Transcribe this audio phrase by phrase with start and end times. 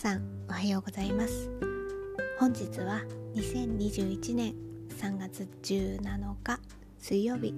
[0.00, 1.50] さんおはようございます。
[2.38, 3.02] 本日は
[3.34, 4.54] 2021年
[4.98, 6.00] 3月17
[6.42, 6.58] 日
[6.98, 7.52] 水曜日。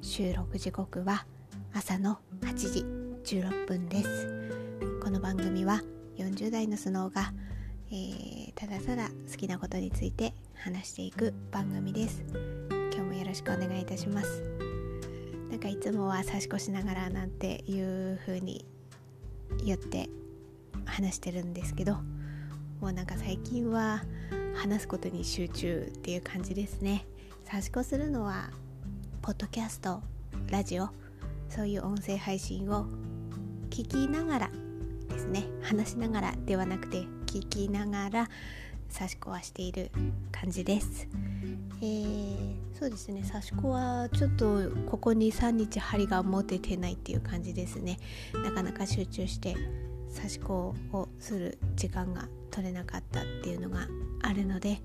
[0.00, 1.26] 収録時刻は
[1.74, 2.54] 朝の8
[3.24, 4.28] 時16分です。
[5.02, 5.82] この番組は
[6.18, 7.32] 40代のスノーが、
[7.90, 12.22] えー、ただただ好きなことについて話していく番組です。
[12.92, 14.40] 今日もよろしくお願いいたします。
[15.50, 18.64] なんかいつもは差し越しながらなんていう風に
[19.64, 20.08] 言って
[20.86, 21.94] 話してるんですけど
[22.80, 24.02] もうなんか最近は
[24.54, 27.06] 話すことに集中っていう感じですね。
[27.44, 28.50] 差し越するのは
[29.20, 30.00] ポッドキャスト
[30.50, 30.88] ラジオ
[31.48, 32.86] そういう音声配信を
[33.70, 34.50] 聞きながら
[35.08, 35.44] ですね。
[35.62, 38.28] 話しながらではなくて聞きながら
[38.88, 39.90] 差し子はしている
[40.30, 41.08] 感じです、
[41.80, 43.24] えー、そうですね。
[43.24, 47.98] 差し子はちょっとここ23日針が持ててないっていう感じですね。
[48.34, 49.56] なかなか集中して
[50.12, 53.88] 差し子をする時間が取れなかったっていうのが
[54.22, 54.80] あるので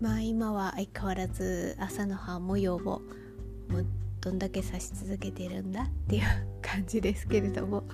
[0.00, 3.00] まあ今は相変わらず朝の葉模様をも
[3.78, 3.86] う
[4.20, 6.22] どんだけ刺し続けてるんだっていう
[6.62, 7.84] 感じですけれども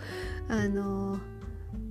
[0.49, 1.21] あのー、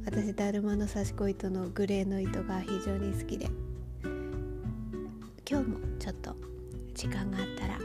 [0.06, 3.50] 私だるまの刺し子糸のグレーの糸が非常に好きで
[5.50, 6.36] 今日もちょっと
[6.94, 7.80] 時間があったら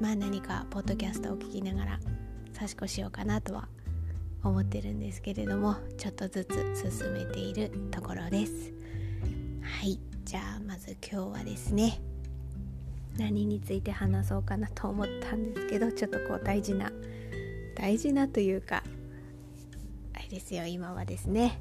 [0.00, 2.00] まあ何かポッドキャストを聞きながら
[2.54, 3.68] 刺し子しようかなとは
[4.44, 8.72] 思ってるんですけれどもちょっとずつ進めているところです。
[9.62, 12.00] はいじゃあまず今日はですね
[13.16, 16.90] 何について話そうかなと思ったんですけどちょっとこう大事な
[17.76, 18.82] 大事なというか
[20.14, 21.60] あれですよ今はですね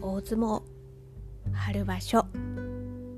[0.00, 0.62] 大相撲
[1.52, 2.26] 春場所、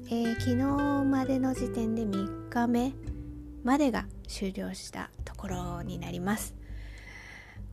[0.06, 0.56] えー、昨日
[1.04, 2.92] までの時点で3日目
[3.62, 6.55] までが終了したところになります。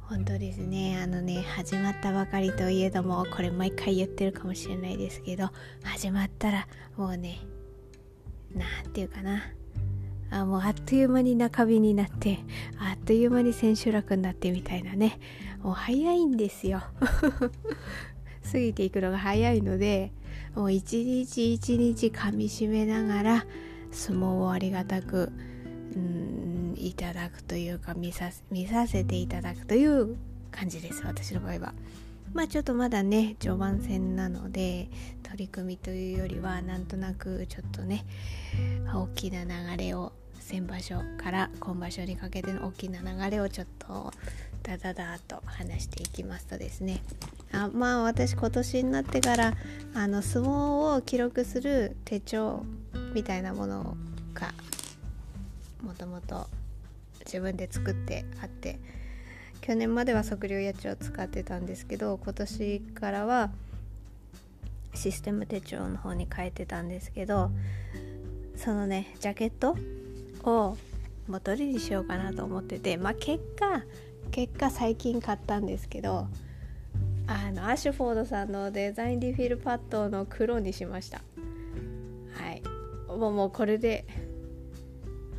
[0.10, 1.00] 本当ですね。
[1.02, 5.50] あのね始まったばかりといえどもこれ毎回言ってるかもしれないですけど
[5.84, 6.68] 始まったら
[6.98, 7.40] もうね
[8.54, 9.44] 何て言うかな。
[10.30, 12.40] あもうあっという間に中日になって
[12.80, 15.20] あっという間に千秋楽になってみたいなね。
[15.62, 16.84] もう早いんですよ。
[18.52, 20.12] 過ぎていくのが早いので
[20.56, 23.46] もう一日一日かみしめながら
[23.92, 25.32] 相撲をありがたく
[25.96, 30.16] うんいただくというか見さ見させていただくという
[30.52, 31.74] 感じです私の場合は。
[32.34, 34.90] まあちょっとまだね序盤戦なので
[35.22, 38.06] 取り組みというよりはなんとなくちょっとね
[38.92, 44.12] 大きな流れを先場所から今場所にかけての大きな流れをちょっと
[44.64, 47.02] ダダダーと話していきますとですね
[47.52, 49.54] あまあ私今年になってから
[49.94, 52.66] あの相撲を記録する手帳
[53.14, 53.96] みたいなもの
[54.34, 54.54] が
[55.84, 56.48] もともと
[57.26, 58.80] 自分で作ってあって
[59.62, 63.52] 去年までは測量やちを使ってたんですけど今年からは
[64.94, 67.52] システム手帳の方に変えてたんですけど
[68.56, 69.76] そのねジャケット
[70.44, 70.78] を
[71.28, 73.84] もうどれにしようかなと思っててまあ結果
[74.32, 76.28] 結果最近買ったんですけど
[77.28, 81.22] あのアッシュフォードさんのデザインリフィルパッドの黒にしました。
[82.34, 82.62] はい。
[83.08, 84.06] もうもうこれで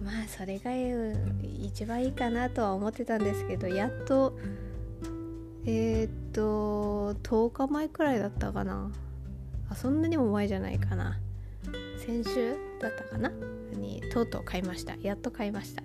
[0.04, 0.70] まあそれが
[1.62, 4.38] 一番いいかなとは思ってたんですけどやっと
[5.66, 8.90] えー、っと10日前くらいだったかな。
[9.70, 11.18] あそんなにも前じゃないかな。
[12.04, 13.30] 先週だったかな？
[13.72, 14.94] にとうとう買いました。
[15.00, 15.82] やっと買いました。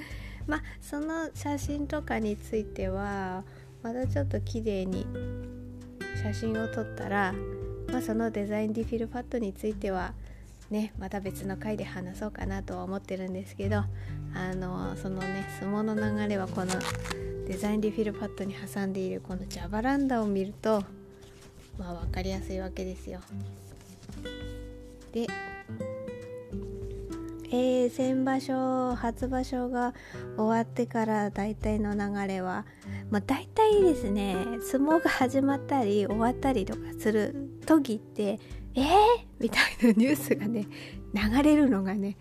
[0.46, 3.44] まあその写真とかについては
[3.82, 5.06] まだちょっと綺麗に
[6.22, 7.34] 写真を撮ったら、
[7.90, 10.12] まあ、そのデザインディフィルパッドについては
[10.72, 13.84] ねまた別の回で話そうかなとは思ってるんですけど
[14.34, 16.72] あのそのね相撲の流れはこの
[17.46, 20.82] デザインリフィルパッドに挟んでいるこのジャバランダを見ると
[21.78, 23.20] まあ分かりやすいわけですよ。
[25.12, 25.26] で、
[27.50, 29.92] えー、先場所初場所が
[30.38, 32.64] 終わってから大体の流れは、
[33.10, 38.40] まあ、大体ですね相撲が始まったり終わったりとかする時って
[38.74, 38.84] えー、
[39.38, 40.66] みたいなニュースがね
[41.14, 42.16] 流れるのがね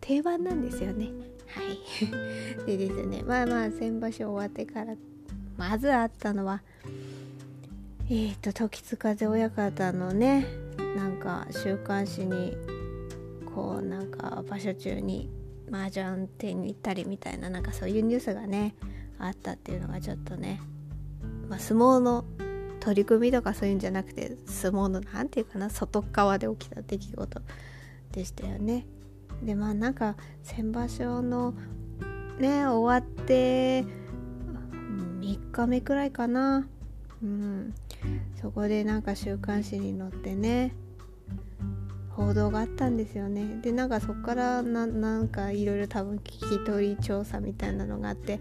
[0.00, 1.10] 定番なんですよね。
[1.46, 1.78] はい。
[2.66, 4.94] でですねまあまあ先場所終わってから
[5.56, 6.62] まずあったのは
[8.08, 10.46] えっ、ー、と時津風親方のね
[10.96, 12.56] なんか週刊誌に
[13.54, 15.28] こうなんか場所中に
[15.70, 18.74] 麻雀店に行ったりみたいななんかそういうニュースがね
[19.18, 20.60] あったっていうのがちょっとね、
[21.48, 22.24] まあ、相撲の
[22.80, 27.40] 取り組みとかそういうんじゃなくて相撲の何て言うかな外側で起きた出来事
[28.12, 28.86] でしたよね。
[29.42, 31.54] でまあなんか先場所の
[32.38, 33.82] ね終わって
[35.20, 36.66] 3日目くらいかな。
[37.22, 37.74] うん、
[38.40, 40.74] そこでなんか週刊誌に載ってね
[42.08, 48.40] 報道があったんですよねでなんかそこからなんかいろいろ多分聞き取り調査みたいなのがあって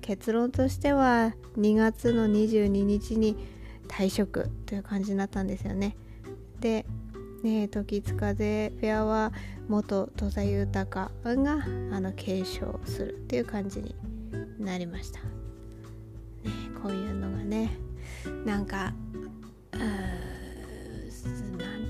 [0.00, 3.36] 結論としては2月の22日に
[3.88, 5.96] 退職という感じになったんですよね。
[6.60, 6.84] で
[7.42, 9.32] ね時津風フェアは
[9.68, 13.94] 元土佐豊があの継承するっていう感じに
[14.58, 15.26] なりました、ね、
[16.82, 17.76] こういうのがね
[18.44, 18.92] なんか
[19.72, 19.90] 何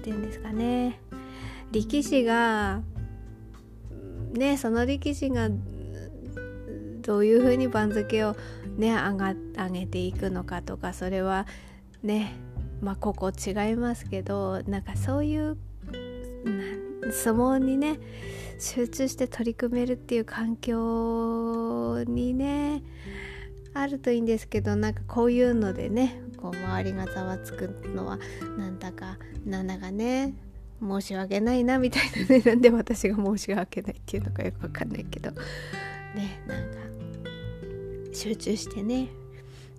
[0.03, 1.01] て言うんですかね。
[1.73, 2.83] 力士が
[4.33, 5.49] ねその力士が
[7.03, 8.37] どういうふうに番付を
[8.77, 11.47] ね上が上げていくのかとかそれは
[12.05, 12.35] ね
[12.81, 15.57] まあここ違いますけどなんかそういう
[17.11, 17.99] 相撲にね
[18.59, 22.83] 集中して取り組めるっていう環境にね
[23.73, 28.19] あるといいんですけどなんかこういうのでねこう周りがざわつくのは
[28.57, 30.35] なんだかなんだかね
[30.81, 36.79] 申し訳ないなみたいなね なんで私が申し訳ないっていうのかよくわかんないけどねなんか
[38.13, 39.09] 集中してね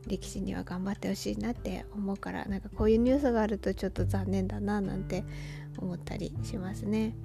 [0.07, 5.23] 力士には頑張ってほしいなって思うからなんかこういうニュースがあるとちょっと残念だななんて
[5.77, 7.15] 思ったりしますね。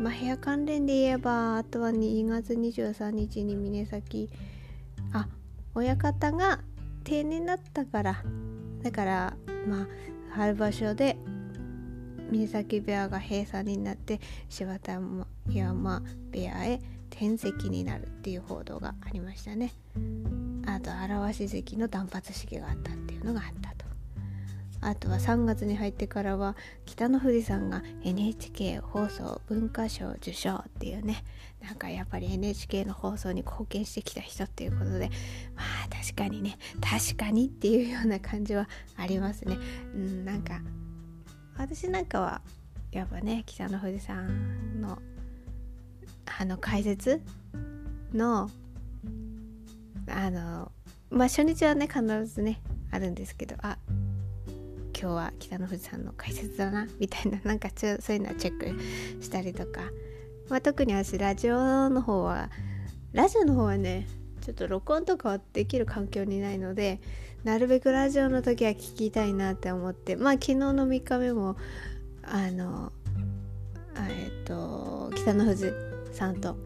[0.00, 4.28] まあ、部屋関連で言えばあとは2月23日に峰崎
[5.12, 5.28] あ
[5.74, 6.60] 親方が
[7.04, 8.22] 定年だったから
[8.82, 9.36] だから
[9.66, 9.86] まあ
[10.30, 11.16] 春場所で
[12.30, 15.00] 峰崎部屋が閉鎖になって柴田
[15.48, 16.02] 山
[16.32, 16.80] 部屋へ
[17.10, 19.72] 転籍になるっていう報道がありましたね
[20.76, 23.86] あと荒鷲関の断髪式があったっていうのがあったと。
[24.82, 31.24] あとは3月に入ってからは北の富士さんが NHK 放送文化賞受賞っていうね
[31.62, 35.10] なんかやっぱり NHK の放送に貢献してきた人っていうことで
[35.56, 39.56] まあ確かにね確かにっていうような感じはありますね。
[39.94, 40.60] うんなんか
[41.56, 42.42] 私なんかは
[42.92, 44.98] やっぱね北の富士さんの
[46.38, 47.22] あの解説
[48.12, 48.50] の
[50.08, 50.72] あの
[51.10, 52.60] まあ初日はね必ずね
[52.90, 53.78] あるんですけどあ
[54.98, 59.82] 今日は北の富士山の解説だなみたいななんかちょそういうのはチェックしたりとか、
[60.48, 62.48] まあ、特に私ラジオの方は
[63.12, 64.06] ラジオの方はね
[64.40, 67.00] ちょっと録音とかはできる環境にないので
[67.44, 71.56] なるべくラジオの時は聞きたいなって思ってまあ昨日の3日目も
[72.22, 72.90] あの
[74.08, 75.72] えっと北の富士
[76.12, 76.56] さんと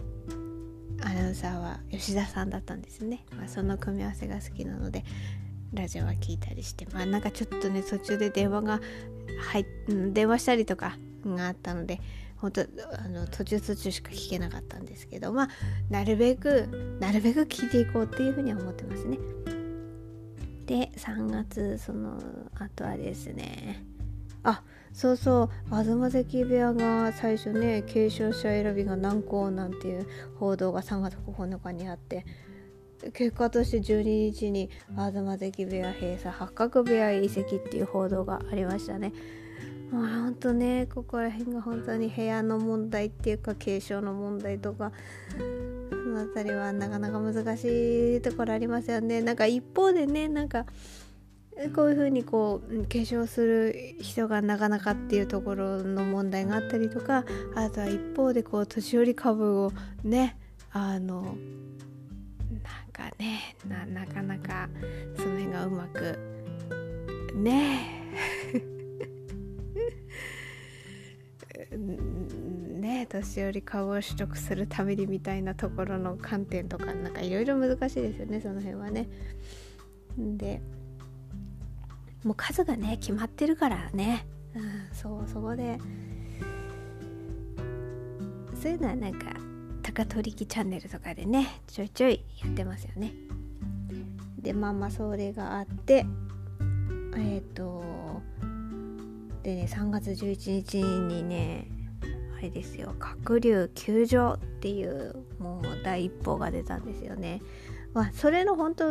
[1.02, 5.04] アナウンサーは吉田さんだったんですね、まあ、その組み合わせが好きなので
[5.72, 8.80] ラジオは聞いたりしてまあなんかちょっとね途中で電話が
[9.52, 9.64] 入
[10.12, 12.00] 電話したりとかがあったので
[12.36, 15.48] 本当あの途中途中しか聞けなかったんですけどまあ
[15.90, 19.18] なるべくなるべく聞いていこうっていうふうには思ってますね。
[20.66, 22.20] で3月その
[22.54, 23.84] 後はですね
[24.42, 25.50] あそうそう
[25.84, 30.06] 東関部屋が最初ね継承者選びが難航なんていう
[30.38, 32.26] 報道が3月9日にあって
[33.14, 39.12] 結果として12日に東関部屋閉鎖八角部屋移籍っていう報道がありましたね。
[39.90, 44.92] まあ本当ねここら辺が本当に部屋の問題っていうか継承の問題とか
[45.90, 49.20] その辺りはなかなか難しいところありますよね。
[49.22, 50.66] なんか一方でねなんか
[51.68, 57.24] こういうふうにこう化粧する人がなかなかっていうところの問題があったりとか
[57.54, 60.38] あとは一方でこう年寄り株をね
[60.72, 61.34] あのなん
[62.92, 64.70] かねなかなか
[65.16, 66.18] その辺がうまく
[67.34, 68.00] ね
[72.80, 79.08] ね年寄り株を取得するためにみたいなところの観点とかなんかいろいろ難しいですよねその辺はね。
[80.16, 80.62] で
[82.24, 85.78] もう数がね決まってるからね、うん、そうそこで。
[88.60, 89.32] そういうのはなんか
[89.82, 93.14] 高取引チャンネルとかでねちょいちょいやってますよね。
[94.38, 96.04] でまあまあそれがあって
[97.16, 97.82] えっ、ー、と
[99.42, 101.68] でね3月11日にね
[102.36, 107.40] あれですよ鶴竜球場っていうもう第一報が出たんですよね。
[107.92, 108.84] まあ、それの本当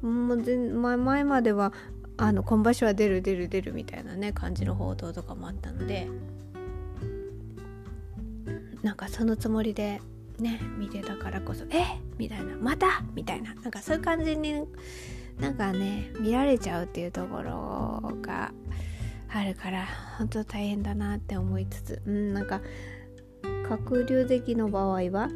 [0.00, 1.72] もう前までは
[2.18, 6.08] あの今場所は出る出る出るみたいなね感じの報道とかもあったので
[8.82, 10.00] なんかそのつもりで
[10.38, 11.84] ね見てたからこそ「え？
[12.18, 14.64] みたいな「また!」みたいななんかそういう感じに
[15.40, 18.52] なんかね見られちゃうっていうところが
[19.28, 19.86] あるから
[20.18, 22.60] 本当大変だなって思いつつうんなんか
[23.86, 25.28] 鶴竜関の場合は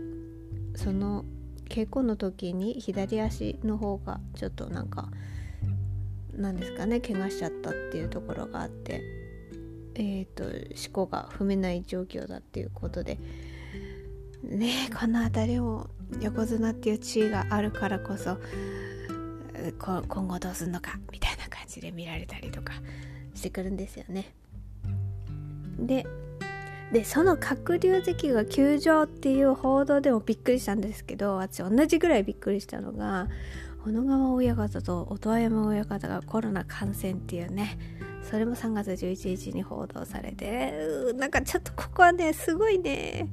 [0.75, 1.25] その
[1.69, 5.11] 稽古の時に左足の方がちょっとなんか
[6.37, 9.03] なんですかね怪我しちゃったっていうところがあって
[9.95, 13.19] えっ、ー、と思考が踏めない状況だっていうことで
[14.43, 15.89] ねこの辺りも
[16.21, 18.39] 横綱っていう地位があるからこそ
[19.79, 22.75] 今後どうすんのかみたいな感じで見られたりとか
[23.35, 24.35] してくるんですよね。
[25.79, 26.07] で
[26.93, 33.29] でその鶴竜関が休場っていう報道でもびっくりしたんですけど私同じぐらいびっくりしたのが
[33.85, 37.79] 小野川親方と音羽山親方がコロナ感染っていうね
[38.23, 40.73] それも3月11日に報道されて
[41.17, 43.29] なんかちょっとここはねすごいね。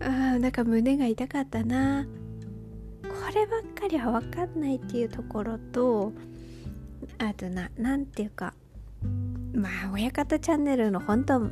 [0.00, 2.04] あなんか胸が痛かったな。
[3.02, 6.12] こればっかりは分かんないっていうところと
[7.18, 8.54] あとな何ていうか
[9.54, 11.50] まあ親方チャンネルの本当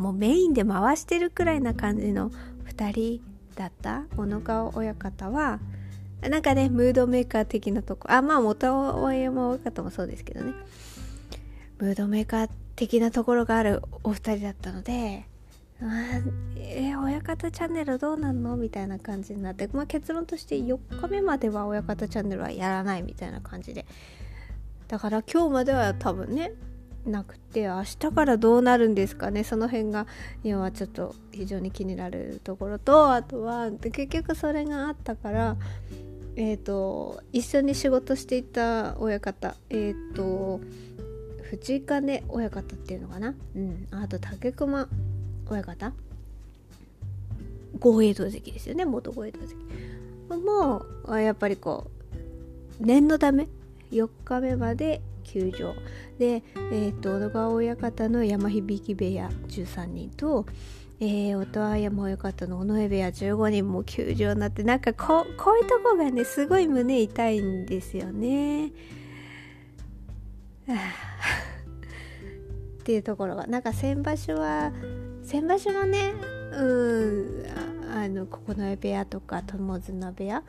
[0.00, 2.30] もうメインで回してるくらいな感じの
[2.74, 3.22] 2人
[3.54, 5.60] だった小野川親方は
[6.22, 10.54] なんかねムードメーカー的なとこあまあ元親も親方もそうですけどね。
[11.78, 15.26] ムードメーカー的なところがあるお二人だったので
[15.82, 16.20] あ
[16.56, 18.56] え、親方チャンネルどうなんの？
[18.56, 23.84] みたいな感じになって、まあ、結論として4日目までは親方チャンネルはやらないみたいな感じで。
[24.88, 26.52] だから今日までは多分ね
[27.06, 29.42] なくて明日からどうなるんですかね？
[29.44, 30.06] その辺が
[30.44, 35.56] 今はちょっと非常に気になるところとあとは結局それがあったから
[36.36, 40.60] えっ、ー、と一緒に仕事していた親方えっ、ー、と
[41.42, 43.34] 藤金親方っていうのかな？
[43.56, 43.88] うん。
[43.90, 44.88] あと竹熊
[45.48, 45.92] 親方？
[47.78, 48.84] 豪栄道関ですよね？
[48.84, 49.40] 元豪栄道
[50.28, 51.90] 関もうやっぱりこ
[52.80, 53.48] う念のため
[53.90, 55.00] 4日目まで
[55.32, 55.74] 休場。
[56.18, 60.46] で、えーと、小野川親方の山響部屋13人と、
[60.98, 68.66] えー、音羽山親方の尾上部屋15人も休場になってなんかここういうとこがねすごい胸痛いんですよね。
[68.68, 68.72] っ
[72.82, 73.46] ていうところが。
[73.46, 74.72] なんか先場所は
[75.22, 76.12] 先場所もね
[76.52, 77.46] うん
[77.94, 80.42] あの九重部屋とか友綱部屋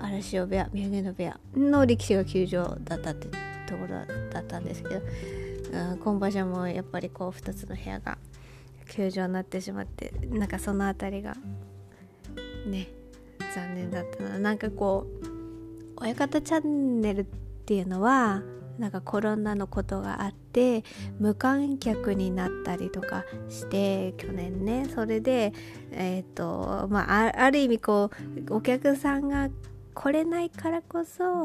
[0.00, 5.00] 荒汐部屋宮城野部屋の力士が休場だったってところだったんですけど、
[5.72, 8.18] うん、今場所もやっぱりこう2つの部屋が
[8.88, 11.34] 休場になってしまってなんかその辺りが
[12.66, 12.88] ね
[13.54, 14.38] 残念だったな。
[14.38, 15.34] なんかこう
[15.96, 17.24] 親方チャンネルっ
[17.66, 18.42] ていうのは
[18.78, 20.82] なんかコロナのことがあって
[21.20, 25.52] 無観客になったりとかして去年ねそれで
[25.92, 28.10] えっ、ー、とまあある意味こ
[28.48, 29.48] うお客さんが
[29.94, 31.44] 来れないからこそ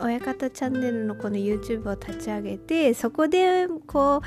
[0.00, 4.26] 親方チャンネルのこの YouTube を立ち上げてそこでこう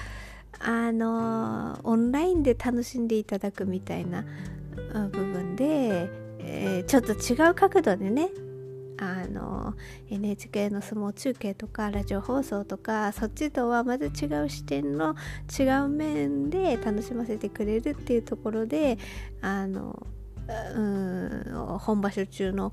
[0.60, 4.26] あのオンラインで楽しんでいただくみたいな
[5.10, 8.30] 部分で、えー、ちょっと違う角度でね
[8.98, 9.74] あの
[10.10, 14.08] NHK の相撲中継とかラジオ放送とかそっちとはまた違
[14.44, 15.16] う視点の
[15.60, 18.98] 違う面で楽しませてくれるっていうところで
[19.42, 20.08] あの
[20.48, 22.72] うん本場所中の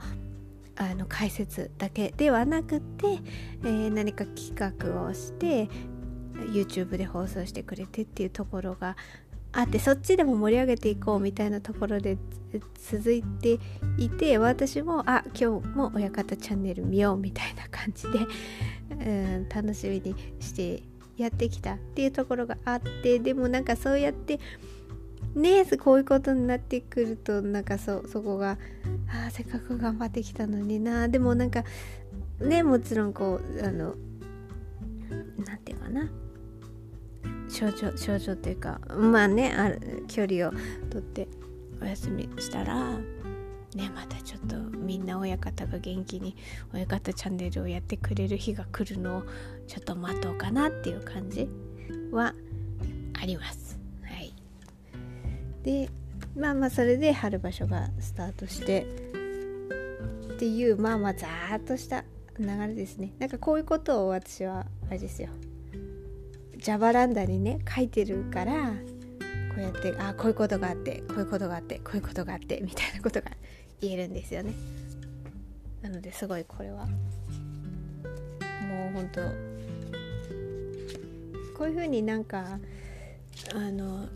[0.76, 3.18] あの解説だけではなくて、
[3.62, 5.68] えー、何か企画をして
[6.52, 8.96] YouTube で放送してくれてっていうところが
[9.52, 12.16] あってそっちでも盛り上げていこうみたいなところで
[12.90, 13.58] 続いて
[13.98, 18.18] いて私もあ今日も親方チャンネル見ようみたいな感じで、
[18.90, 20.82] うん、楽しみにして
[21.18, 24.40] やってきたっていうところがあってでもなんかそうやって
[25.34, 28.58] ねこういうことになってくるとなんかそそこが
[29.26, 31.64] あせっかく頑張ってきたのになでもなんか
[32.40, 33.94] ねもちろんこうあの
[35.38, 36.10] 何て言うかな
[37.48, 40.52] 症状症状っていうかまあねある距離を
[40.90, 41.28] とって
[41.80, 42.98] お休みしたら
[43.74, 46.36] ねまたちょっとみんな親方が元気に
[46.74, 49.22] 親方チャンネルをやってくれる日が来るのを
[49.66, 51.48] ちょっと待とうかなっていう感じ
[52.10, 52.34] は
[53.20, 53.81] あります。
[55.62, 55.88] で
[56.36, 62.04] まあまあそれで春場所がスタートしてっていうまあまあざーっとした
[62.38, 63.12] 流れですね。
[63.18, 65.28] なんかこういうことを私はあれですよ。
[66.56, 68.72] ジャバランダにね書いてるから
[69.54, 73.30] こうやってあこういうことがあってこういうことがあってこういうことがあってみたいなことが
[73.80, 74.54] 言えるんですよね。
[75.82, 76.92] なのですごいこれはも
[78.90, 79.20] うほんと
[81.56, 82.58] こういうふうになんか
[83.54, 84.08] あの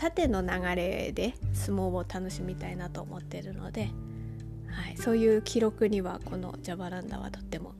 [0.00, 3.90] 縦の流れで相撲を楽しみたいなと思ってるので、
[4.66, 7.74] はい、そういう記録にはこのジャバランダはとっても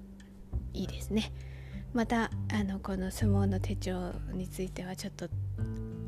[0.74, 1.32] いいですね。
[1.94, 5.30] またあのこの相撲の手帳についてはちょっと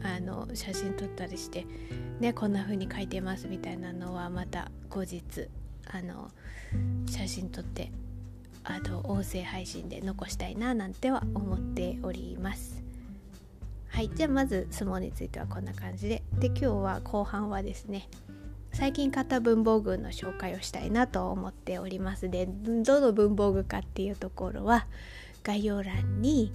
[0.03, 1.67] あの写真撮ったりして
[2.21, 5.49] ねこんな風に書いてますみたいなのはまた後日
[5.87, 6.31] あの
[7.07, 7.91] 写真撮って
[8.65, 12.82] あと音声配信で残したいななんては思っております
[13.93, 16.23] はいじゃあまず相撲についてはこんな感じで。
[16.39, 18.09] で今日は後半はですね
[18.73, 22.31] 最近買った文房具の紹介をしたいなと思っております。
[22.31, 24.87] でどの文房具かっていうところは
[25.45, 26.53] 概要欄に、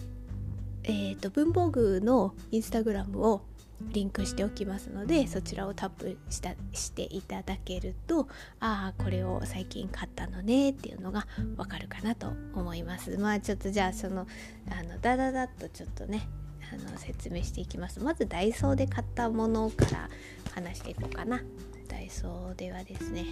[0.84, 3.44] えーと、文房具のインスタグラムを
[3.92, 8.28] リンクしておきますのでそちらをタップしたしていただけると
[8.60, 13.16] ああこれを最近買ったのねっていうのがわかるかなと思います。
[13.20, 14.26] まあちょっとじゃあその
[14.72, 16.28] あのダダダッとちょっとね
[16.72, 18.02] あの説明していきます。
[18.02, 20.10] まずダイソーで買ったものから
[20.54, 21.42] 話していこうかな。
[21.88, 23.26] ダイソーではですね、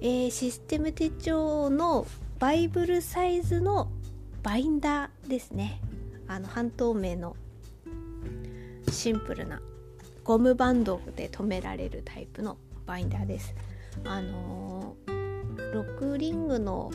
[0.00, 2.06] えー、システム手帳の
[2.38, 3.90] バイブルサイズの
[4.42, 5.80] バインダーですね。
[6.26, 7.36] あの半透明の
[8.90, 9.60] シンプルな
[10.24, 12.56] ゴムバンドで留められるタイプの
[12.86, 13.54] バインダーです。
[14.04, 16.90] あのー、ロックリングの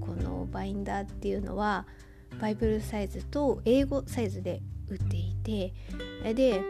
[0.00, 1.86] このバインダーっていうのは
[2.40, 5.72] バイブルサイズと英語サイズで売っていて
[6.34, 6.62] で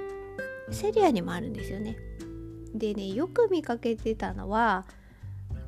[0.71, 1.97] セリアにもあるんですよね。
[2.75, 4.87] でねよく見かけてたのは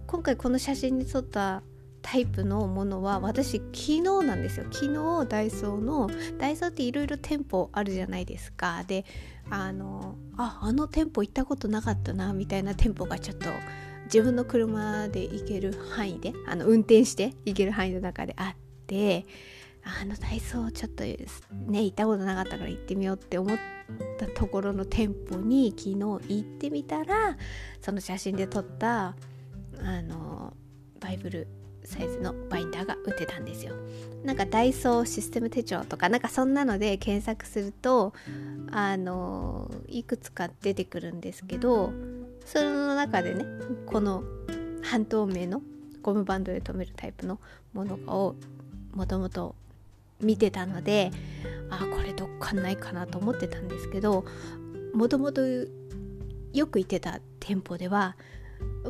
[0.06, 1.62] 今回この写真に撮った
[2.02, 4.66] タイプのものは私昨日なんですよ。
[4.70, 8.84] 昨日ダイソーのダイソーっていろいろ店舗あるじゃないですか。
[8.86, 9.04] で
[9.50, 13.48] あのああの店舗行ったことなかったなみたいな店舗がちょっと
[14.04, 18.56] 自分の車で行ける範囲であの運転して行ける範囲の中であっ
[18.86, 19.24] て
[19.84, 23.58] あのダイソーちょっとね行ったことなかったから行ってみようって思っ
[24.18, 27.36] たところの店舗に昨日行ってみたら
[27.80, 29.14] その写真で撮った
[29.80, 30.54] あの
[31.00, 31.48] バイブル
[31.84, 33.74] サイズのバインダーが売ってたんですよ。
[34.24, 38.12] なんかダイソーシステム手帳とかなんかそんなので検索すると
[38.70, 41.92] あのいくつか出てくるんですけど
[42.44, 43.44] その中でね
[43.86, 44.22] この
[44.82, 45.60] 半透明の
[46.02, 47.40] ゴムバンドで留めるタイプの
[47.72, 48.36] ものを
[48.94, 49.56] もともと
[50.22, 51.10] 見てたので
[51.70, 54.24] あこれどっかないかなと思ってたんですけど
[54.94, 58.16] もともとよく行ってた店舗では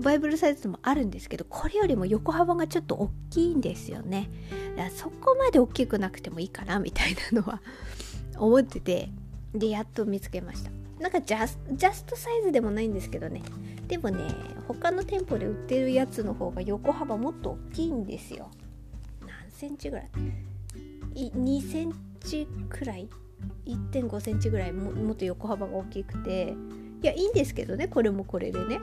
[0.00, 4.28] バイブルサイズもあるんですけどこれよりも横幅がちょっと大きいんですよね。
[4.76, 7.62] だからそこまで大きくなくてもいいかなみたいなのは
[8.36, 9.10] 思ってて
[9.54, 10.70] でやっと見つけました。
[10.98, 13.42] なんかジャスジャストサイズでもないんですけどね。
[13.88, 14.24] でもね
[14.66, 18.50] 他の店舗で売ってるやつの方が横幅もっと大きいんですよ。
[19.20, 20.10] 何センチぐらい？
[21.14, 23.08] 2センチくらい
[23.66, 24.72] ？1.5センチぐらい？
[24.72, 26.54] ももっと横幅が大きくて。
[27.02, 28.80] いやいいんですけどねこれもこれでね。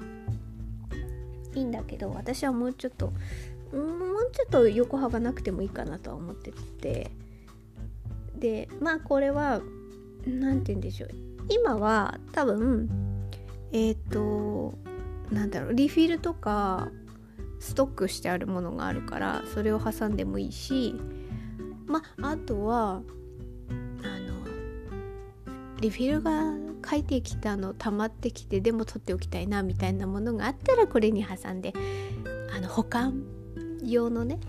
[1.55, 7.11] いいんだけど私はもうちょっともうちょっと横幅なくてもいいかなとは思ってて。
[8.37, 9.61] でまあこれは
[10.25, 11.09] 何て言うんでしょう。
[11.49, 12.89] 今は多分
[13.71, 14.73] えっ、ー、と
[15.31, 16.89] なんだろうリフィルとか
[17.59, 20.95] ストックしてあるものがあるからそれを挟んでもいいし
[21.89, 23.01] まあとは
[24.03, 24.45] あの
[25.81, 26.53] リフィルが
[26.87, 31.73] 書いてきたの溜まってきてでも取っておきたいなみたいなものがあったらこれに挟んで
[32.55, 33.23] あの保管
[33.83, 34.39] 用のね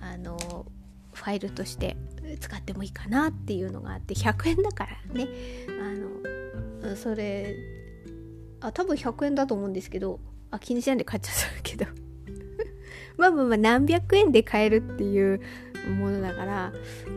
[0.00, 0.66] あの
[1.12, 1.96] ファイルとして
[2.40, 5.28] 使ってもいいかなっていうのがあって100円だからね。
[5.80, 7.56] あのそれ
[8.60, 11.86] あ多分100円だと思うんですけどあ気にしないで買っちゃったけど。
[13.16, 15.40] まあまあまあ何百円で買えるっていう
[15.90, 16.72] ものだから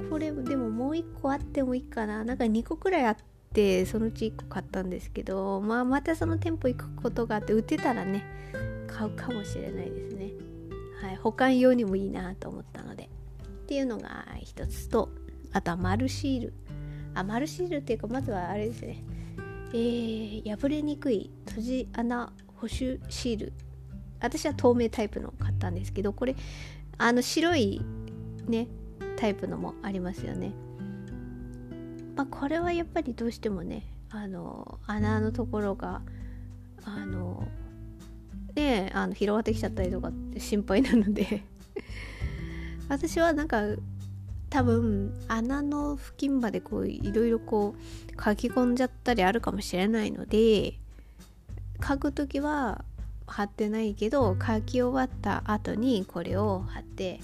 [0.09, 2.23] これでももう1個あってもいいかな。
[2.23, 3.17] なんか2個くらいあっ
[3.53, 8.23] てそのうち1個買ったんですけどまあまたその店舗行くことがあって売ってたらね
[8.87, 10.31] 買うかもしれないですね。
[11.01, 13.09] はい保管用にもいいなと思ったので。
[13.69, 15.09] っていうのが一つと
[15.53, 16.53] あとは丸シール。
[17.13, 19.03] あ丸シールっていうかまずはあれですね。
[19.71, 23.53] えー、破れにくい閉じ穴保守シール。
[24.19, 26.35] 私は透明タイプの買ったんですけどこれ
[26.97, 27.81] あの白い
[28.49, 28.67] ね
[29.15, 30.53] タイプのもありますよね。
[32.15, 36.01] まあ、これはやっぱりどうしてもねあの穴のところが
[36.83, 37.47] あの
[38.55, 41.43] ねあの広がってきちゃったりとかって心配なので
[42.89, 43.61] 私はなんか
[44.49, 50.79] 多分穴の付近までこういろいろこう書き込んじゃったりあるかもしれないので
[51.87, 52.83] 書く時は
[53.27, 57.19] 貼ってないけど書き終わった後にこれを貼って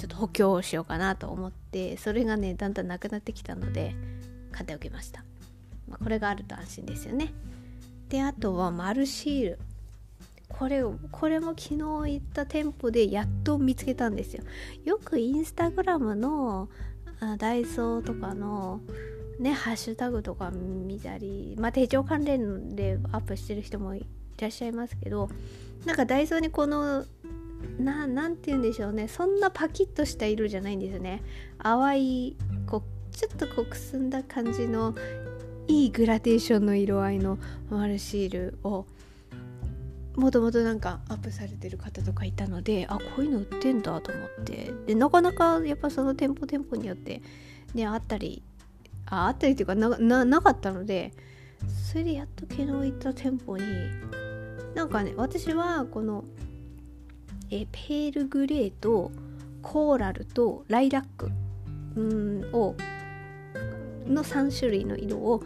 [0.00, 3.94] ちょっと補強をしようかなと思ってそれがねだんだんなくなってきたので
[4.50, 5.24] 買っておきました、
[5.86, 7.34] まあ、これがあると安心ですよね。
[8.08, 9.58] であとは丸シール。
[10.48, 10.82] これ
[11.12, 14.42] これも昨日行った店舗でやっと見つけたんですよ。
[14.84, 16.68] よくインスタグラムの
[17.38, 18.80] ダイソーとかの
[19.38, 24.06] ねハッシュタグとか見たりまあ手帳関連でアップしてる人もい
[24.38, 25.28] らっしゃいますけど
[25.84, 27.04] なんかダイソーにこの
[27.78, 29.08] ななんて言うんでしょうね。
[29.08, 31.22] そんなパキッとした色じゃないんですよね。
[31.62, 34.94] 淡いこうちょっとこうくすんだ感じの
[35.66, 37.38] いいグラデーションの色合いの
[37.70, 38.86] マルシールを
[40.16, 44.72] もともとなんかアップされてる方とかいたのであこういうの売ってんだと思って。
[44.86, 47.22] でなかなかやっぱその店舗店舗によって
[47.74, 48.42] ねあったり
[49.06, 51.12] ああったりっていうかななかったので
[51.90, 53.64] それでやっと昨日行った店舗に
[54.74, 56.24] なんかね私はこの
[57.50, 59.10] えペールグレーと
[59.62, 61.30] コーラルとライラック。
[61.96, 62.76] うんを
[64.06, 65.42] の3種類の色を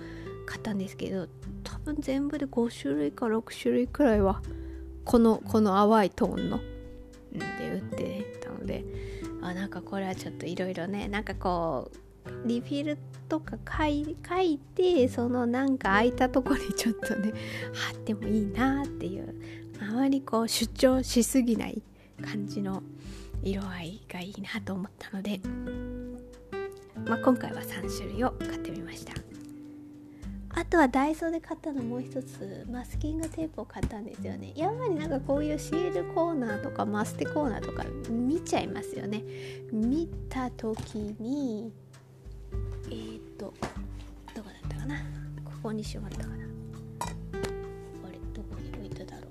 [0.47, 1.27] 買ったんですけど
[1.62, 4.43] 多分全部で5種類か6種類くらいは
[5.05, 6.61] このこの淡いトーンの
[7.59, 8.85] で売ってたので
[9.43, 11.90] あなんかこれはちょっといろいろねなんかこ
[12.25, 17.33] うリフィルとか書い書いてそのなんか空いたとこに ちょっとね
[17.75, 19.35] 貼ってもいいなっていう
[19.81, 21.83] あまりこう主張しすぎない
[22.22, 22.83] 感じの
[23.42, 25.40] 色合いがいいなと思ったので、
[27.05, 29.12] まあ、今回は3種類を買ってみました。
[30.57, 34.53] あとはダイソーで買ったのもう一つマスキングテープを買ったんですよね。
[34.55, 39.24] やっぱりなんかこういうシールコーナーとかマステコーナーとか見ちゃいますよね。
[39.72, 41.72] 見た時に
[42.87, 43.53] えー、っと
[44.33, 44.94] どこだったかな？
[45.44, 46.37] ここにしまったかな。
[46.37, 46.40] こ
[48.12, 49.31] れどこに置いただろう？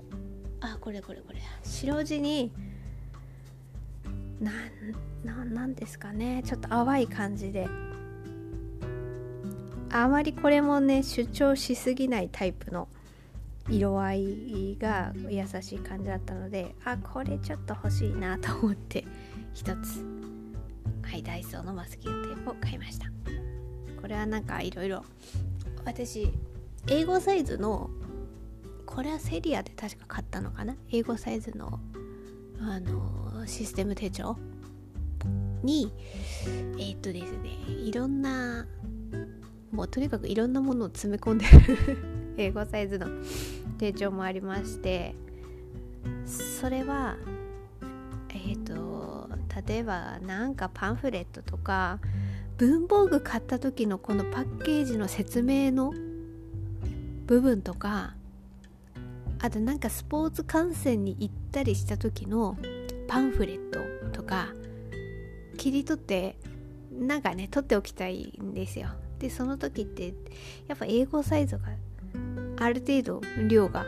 [0.60, 1.40] あこれこれこれ。
[1.62, 2.52] 白地に
[5.24, 6.42] なんなんですかね。
[6.44, 7.66] ちょっと淡い感じで。
[9.90, 12.88] あまりこれもね主張しすぎないタイプの
[13.70, 19.04] 色合いが優しい感じだったのであこれちょっと欲しいなと思って
[19.54, 20.04] 一つ
[21.02, 23.06] はいダイソーのマスキングテープを買いました。
[24.00, 25.04] これはなんかいろいろ
[25.84, 26.28] 私
[26.88, 27.88] 英語サイズの
[28.84, 30.74] これはセリアで確か買ったのかな？
[30.90, 31.78] 英語サイズの
[32.60, 34.36] あのシステム手帳？
[35.64, 35.92] に
[36.76, 38.66] えー、っとですねいろんな
[39.72, 41.98] もうとにかくいろんなものを詰め込んでる
[42.36, 43.08] 英語サイズの
[43.78, 45.14] 手帳もありまして
[46.26, 47.16] それは
[48.30, 49.28] えっ、と
[49.66, 51.98] 例えばなんかパンフレットとか
[52.58, 55.92] 文房具買った時のこのパッケージの説明の
[57.26, 58.14] 部分とか
[59.40, 62.56] あとなんかスポーツ観戦に行ったりした時の
[63.06, 63.78] パンフレット
[64.10, 64.48] とか
[65.56, 66.36] 切り取って
[66.92, 68.88] なんかね取っておきたいんですよ。
[69.20, 70.14] でその時って
[70.66, 71.68] やっぱ英語サイズが
[72.58, 73.86] ある程度量が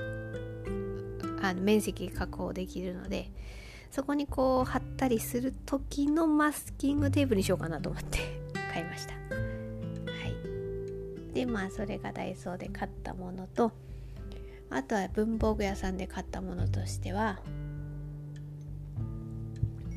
[1.43, 3.31] あの面積確保できるので
[3.91, 8.19] そこにこう貼ったりする時のマスキングテープにしようかなと思って
[8.73, 9.15] 買いました。
[9.15, 9.19] は
[11.33, 11.35] い。
[11.35, 13.73] でまあそれがダイソーで買ったものと
[14.71, 17.39] あとは文房具屋さんで買ったものとしては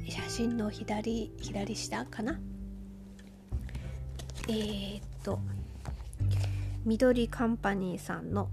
[0.08, 2.40] 写真の左左下かな？
[4.48, 5.40] えー、っと
[6.86, 8.50] 緑カンパニーさんの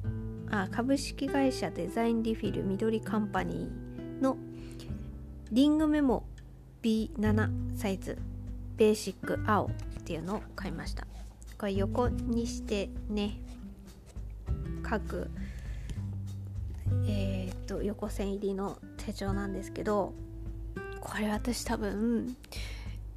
[0.50, 4.37] あ株式会社デザインリフィル緑カンパニーの
[5.52, 6.24] リングメモ
[6.83, 8.18] B7 サイズ
[8.76, 11.07] ベーシック青っていうのを買いました。
[11.59, 13.40] これ横にしてね
[14.83, 15.31] 各
[17.07, 20.12] えー、っと横線入りの手帳なんですけど
[21.01, 22.37] これ私多分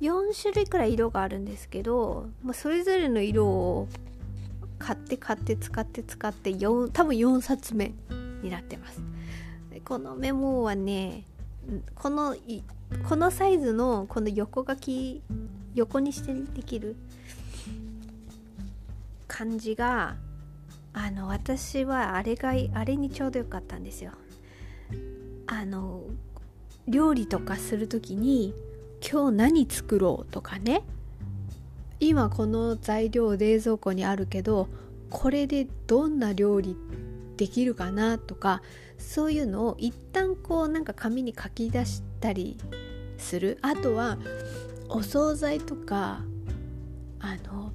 [0.02, 3.88] 4種類くらい色があるんですけど、まあ、それぞれの色を
[4.78, 7.94] 買って買って使って使って4多分4冊目
[8.42, 9.02] になってます。
[9.84, 11.26] このメモはね
[11.96, 12.36] この
[13.08, 15.22] このサイズのこの横書き
[15.76, 16.96] 横にしてできる
[19.28, 20.16] 感じが
[20.94, 24.12] あの私はあれがあれにちょうどよかったんですよ。
[25.48, 26.04] あの
[26.88, 28.54] 料理とかする時に
[29.02, 30.84] 今日何作ろうとかね。
[32.00, 34.70] 今この材料冷蔵庫にあるけど
[35.10, 36.78] これでどんな料理
[37.36, 38.62] できるかなとか
[38.98, 42.58] そういうのを一旦こうなんか紙に書き出したり
[43.18, 43.58] する。
[43.62, 44.18] あとは
[44.88, 46.22] お惣菜とか
[47.20, 47.72] あの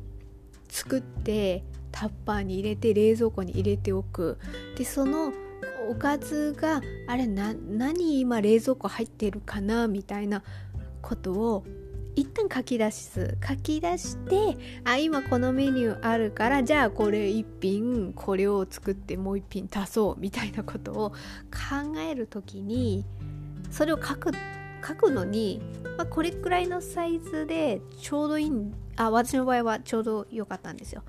[0.68, 4.37] 作ってタッパーに入れて冷蔵庫に入れておく。
[4.76, 5.33] でその
[5.88, 10.42] おかずがあれな何今冷蔵庫入ってるかなみたいな
[11.00, 11.64] ことを
[12.16, 13.38] 一旦書き出す。
[13.46, 23.04] 書き出してあ今このメニューあるからじゃあこれ一品これを作ってもう一品足そうみたいなことを考える時に
[23.70, 24.33] それを書く
[24.87, 25.62] 書くのに、
[25.96, 28.52] まあ、これくらいのサイズでちょうどいい
[28.96, 31.04] あ私の場合はちょうど良かったんですよ。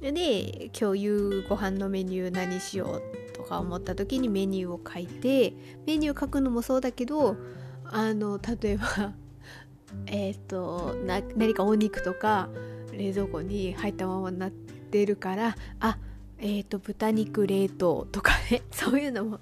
[0.00, 5.54] で今日夕ご飯のメニュー何しようとか思った時にメニューを書いて
[5.86, 7.36] メニュー書くのもそうだけど
[7.84, 9.12] あの例えば
[10.06, 12.48] えっ、と何かお肉とか
[12.92, 15.98] 冷蔵庫に入ったままになってるからあ
[16.38, 19.40] えっ、ー、と豚肉冷凍とかね そういうのも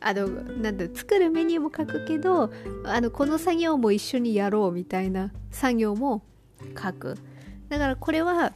[0.00, 2.50] あのなんだ作るメニューも書くけど
[2.84, 6.22] あのこの作業も一緒にやろうみたいな作業も
[6.76, 7.16] 書く。
[7.68, 8.52] だからこれは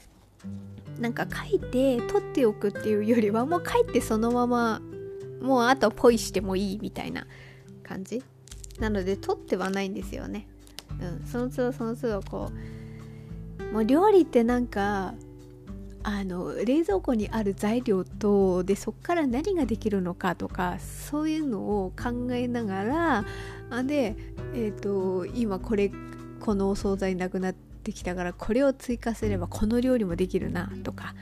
[0.98, 4.80] なんか書いて取っておくっていうよりはもう書いてそのまま
[5.40, 7.26] もうあとポイしてもいいみたいな
[7.82, 8.22] 感じ？
[8.78, 10.46] なので取ってはないんですよね。
[11.00, 11.26] うん。
[11.26, 12.50] その都度その都度こ
[13.58, 15.14] うもう料理ってなんか
[16.02, 23.24] あの冷蔵庫にある材料とでそこから何ができるのかとかそういうのを考えながら
[23.70, 24.16] あで、
[24.54, 25.90] えーと、今これ
[26.40, 31.14] このお惣菜なくなってきたからこれを追加すればこの料理もできるなとか。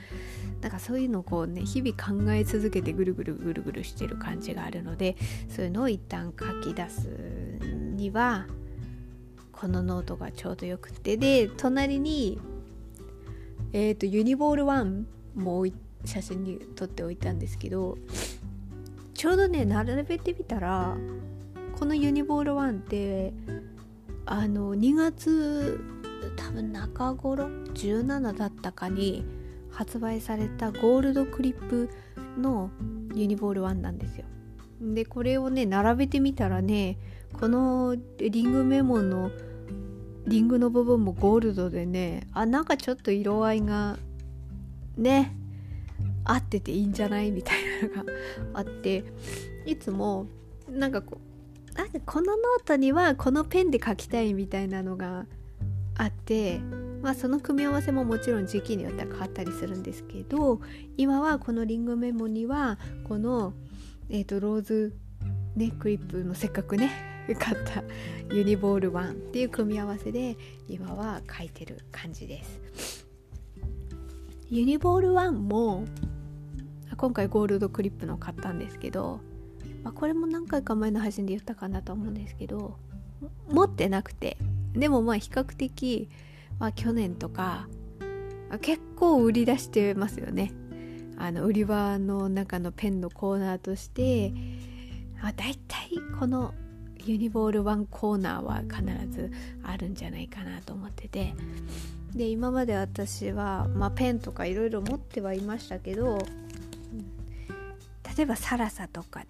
[0.61, 5.15] なんかそういうのをこうね日々考え続けてぐるぐるぐるぐるしてる感じがあるので
[5.47, 7.07] そういうのを一旦書き出す
[7.95, 8.45] には
[9.53, 11.17] このノートがちょうどよくて。
[11.17, 12.39] で隣に
[13.71, 15.65] えっ、ー、とユニボール1も
[16.05, 17.97] 写真に撮っておいたんですけど
[19.13, 20.97] ちょうどね並べてみたら
[21.77, 23.33] このユニボール1って
[24.25, 25.98] あの2月
[26.35, 29.25] 多分中頃17だったかに
[29.71, 31.89] 発売されたゴールドクリップ
[32.37, 32.71] の
[33.13, 34.25] ユニボール1なんですよ。
[34.81, 36.97] でこれをね並べてみたらね
[37.33, 39.29] このリングメモの
[40.25, 43.97] リングの部分もゴールドでねあなんかちょっと色合いが
[44.97, 45.35] ね
[46.23, 47.31] 合ってていいんじゃない？
[47.31, 47.57] みたい
[47.89, 48.11] なのが
[48.59, 49.03] あって
[49.65, 50.27] いつも
[50.69, 51.17] なんかこ
[51.73, 55.25] うなんかこのノートにはこのペンで書きたいみたいなのが
[55.99, 56.59] あって
[57.01, 60.61] まあその組み合わせももちろん時期によっては変わったりするんですけど
[60.97, 63.53] 今はこのリングメモにはこの、
[64.09, 64.95] えーと、ローズ
[65.57, 66.89] ねクリップのせっかくね
[67.37, 67.83] 買った
[68.33, 70.37] ユニボール1っていう組み合わせで
[70.69, 73.05] 今は書いてる感じです。
[74.49, 75.85] ユニボール1も
[76.97, 79.19] 今回ゴールドクリップの買ったんですけど、
[79.83, 82.77] まあ、これも何回か前の配信で言ったかなと思うんですけど
[83.49, 84.37] 持ってなくて。
[84.73, 86.09] でもまあ比較的、
[86.59, 87.67] まあ、去年とか
[88.61, 90.53] 結構売り出してますよね。
[91.17, 94.31] あの売り場の中のペンのコーナーとして
[95.21, 96.53] あ大体この
[97.03, 99.31] ユニボール1コーナーは必ず
[99.63, 101.33] あるんじゃないかなと思ってて。
[102.15, 106.17] で今まで私は、まあ、ペンとかいろいろ持ってはいましたけど
[108.17, 109.23] 例えばサラサとか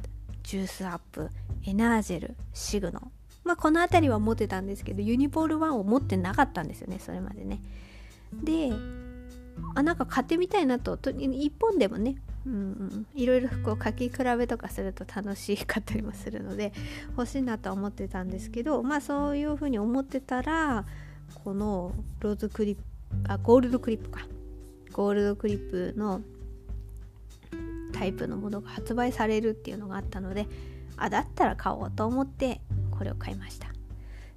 [0.43, 1.30] ジュースアップ
[1.65, 3.12] エナージェルシグノ
[3.49, 7.63] まあこの辺りは持ってたんですけどユニボール1を持ってなかったんですよねそれまでね。
[8.43, 8.71] で
[9.73, 10.97] あなんか買ってみたいなと。
[10.97, 16.73] と1本でもねうんうん、いろいろこう書き比べとかすると楽しかったりもするので
[17.17, 20.85] 欲しいなとは思ってたんですけどまあそういうふうに思ってたら
[21.43, 22.83] このローズクリップ
[23.27, 24.27] あゴールドクリップか。
[24.93, 26.21] ゴールドクリップの
[27.93, 30.47] タイプのものが発売されるっていうのがあったので
[30.97, 32.62] あだったら買おうと思って
[32.99, 33.69] これを買いました。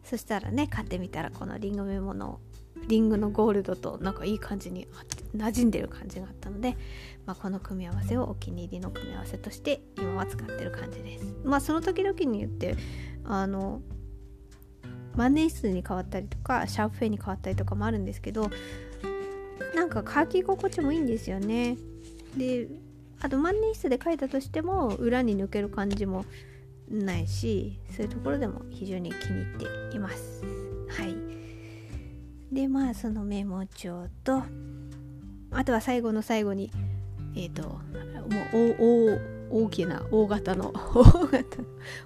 [0.04, 2.38] そしたらね買ってみたらこのリングメモの
[2.86, 4.86] リングのゴールドとなんかいい感じに
[5.36, 6.76] 馴染んでる感じがあったので、
[7.26, 11.34] まあ、この組み合わせをお気に入りの組み合わせとして今は使ってる感じです。
[11.44, 12.76] まあその時々によって
[13.24, 13.82] あの
[15.16, 18.48] 万年筆に変わったりとかシャープフェンに変わったりとかもあるんですけど
[19.74, 21.76] なんか書き心地もいいんですよね。
[22.36, 22.68] で
[23.20, 26.24] あと万年筆で書いたとしても裏に抜ける感じも
[26.90, 30.42] ないしそういうところでも非常に気に入っています。
[30.88, 31.16] はい。
[32.54, 34.42] でまあそのメモ帳と
[35.50, 36.70] あとは最後の最後に
[37.34, 37.78] えっ、ー、とも
[38.52, 38.76] う
[39.50, 41.56] 大大きな大型の 大型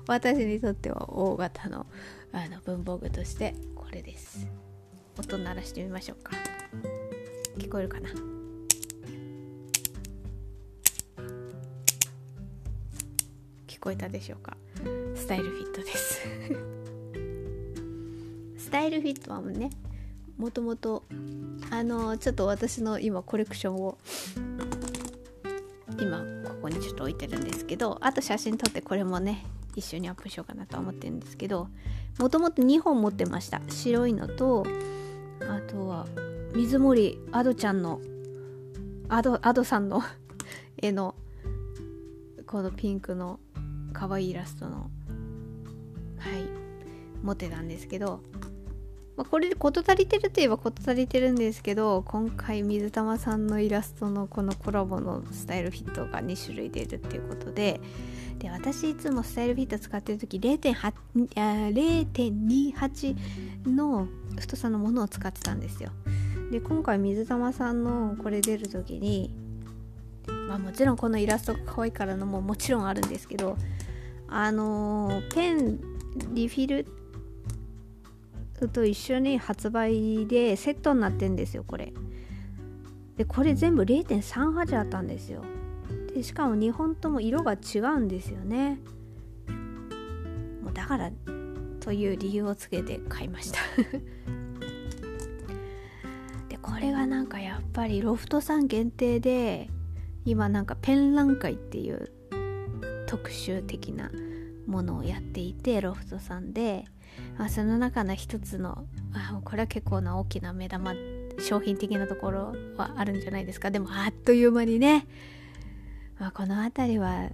[0.06, 1.86] 私にとっては大型の
[2.32, 4.46] あの文房具としてこれです。
[5.18, 6.32] 音鳴らしてみましょうか。
[7.58, 8.10] 聞こえるかな？
[13.66, 14.55] 聞こえたでしょうか？
[15.14, 16.20] スタイルフィットです。
[18.58, 19.70] スタイルフィットはね
[20.36, 21.04] もともと
[21.70, 23.96] あのちょっと私の今コレクションを
[26.00, 31.68] 今ここにちょっと置いてるんですけどあと写真撮ってこれもね一緒にアップしようかなと思ってるんですけど
[32.18, 33.60] もともと2本持ってました。
[33.68, 34.66] 白いのと
[35.40, 36.06] あとは
[36.54, 38.00] 水森アドちゃんの
[39.08, 40.02] アドアドさんの
[40.80, 41.14] 絵の
[42.46, 43.38] このピンクの
[43.96, 44.82] 可愛いイラストのは
[46.30, 46.34] い
[47.22, 48.20] 持ってたんですけど
[49.16, 57.80] まあ、これで事足りてるといえば事足りてるんですけど今回水玉さんのイラストのこのコラボのスタイルフィットが2種類出るっていうことで
[58.38, 63.16] で私いつもスタイルフィット使ってる時0.28
[63.66, 64.06] の
[64.38, 65.92] 太さのものを使ってたんですよ。
[66.50, 69.34] で今回水玉さんのこれ出る時に
[70.48, 73.56] まあもちろんこのイラストが可愛いからのももちろんあるんですけど
[74.28, 75.80] あの、ペン
[76.32, 76.86] リフィル
[78.68, 81.92] と一緒に発売でセットになってんですよこれ。
[83.16, 85.42] でこれ全部0.38あったんですよ。
[86.14, 88.78] でしかも2本とも色が違うんですよね。
[90.62, 91.10] もうだから
[91.80, 93.60] という理由をつけて買いました。
[96.48, 99.70] でこれがなんかやっぱりロフトさん限定で
[100.24, 102.10] 今なんかペンラン会っていう
[103.06, 104.10] 特集的な
[104.66, 106.84] ものをやっていてロフトさんで。
[107.38, 110.94] まあ、その中の一つのあこれは結構な大きな目玉
[111.38, 113.70] 商品的なところはあるんじゃないですか。
[113.70, 115.06] でもあっという間にね、
[116.18, 117.30] まあ、この辺りは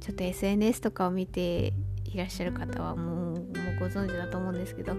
[0.00, 1.72] ちょっと SNS とかを見て
[2.04, 3.44] いらっしゃる方はもうもう
[3.80, 4.96] ご存知だと思うんですけど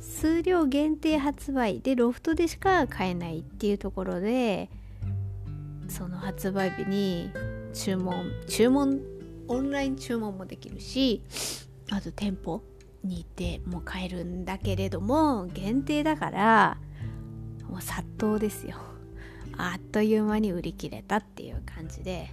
[0.00, 4.70] 数量限定発売でロフトでしか買えないっていうところで
[5.88, 7.30] その発売日に
[7.72, 9.00] 注文注文
[9.48, 11.22] オンライン注文もできるし
[11.90, 12.62] あと店舗
[13.02, 16.78] に行っても買えるんだけれども限定だから
[17.68, 18.76] もう殺到ですよ。
[19.56, 22.30] あっという間に売り切れたっていう感じで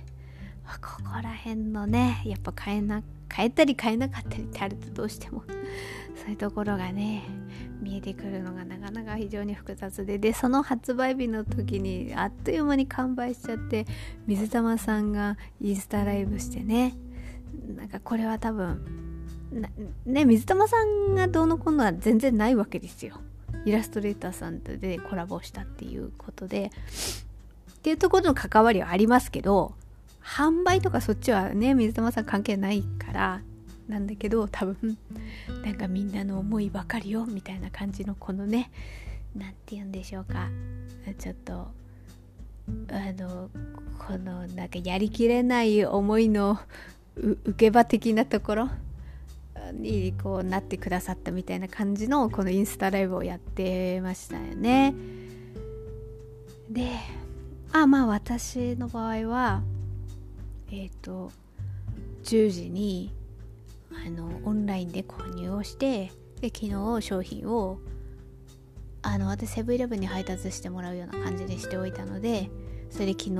[0.82, 5.44] ここら辺のねやっぱ買えな買えたり買えなかったりってあるとどうしても。
[6.16, 7.24] そういうところがね
[7.82, 10.18] 見えてくるのがなかなか非常に複雑で。
[10.18, 13.86] でその発売日の時にあっという間に完売しちゃって
[14.26, 16.98] 水玉さんがインスタライブしてね
[17.76, 18.82] なんかこれは多分
[20.06, 23.22] ね水玉さんがどうのこうのは全然ないわけですよ。
[23.66, 26.72] イラストレーターさんとでコラボしたっていうことで。
[27.78, 29.74] っていうところの関わりはありますけど
[30.28, 33.42] 販売とかそっちはね水玉さん関係ないから
[33.88, 34.98] なんだけど多分
[35.64, 38.70] なんかみんなの思いばかりよみたいな感じのこのね
[39.34, 40.50] 何て言うんでしょうか
[41.18, 41.70] ちょっとあ
[43.18, 43.50] の
[43.98, 46.60] このなんかやりきれない思いの
[47.16, 48.70] 受け場的なところ
[49.72, 54.94] にこうなってくださったみたいな感じのこのインスタライブをやってましたよね。
[56.70, 56.90] で
[57.72, 59.64] あまあ私の場合は
[60.72, 61.32] えっ、ー、と
[62.24, 63.14] 10時に
[64.06, 67.80] あのオンラインで購入をしてで昨日商品を
[69.02, 72.50] あの私セブンイレブンに配達してもらうような感じでしておいたので
[72.90, 73.32] それで昨日